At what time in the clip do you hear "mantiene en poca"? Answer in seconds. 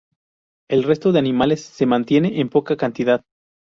1.85-2.75